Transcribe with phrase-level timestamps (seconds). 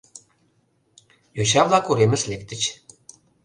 [1.37, 2.61] Йоча-влак уремыш лектыч.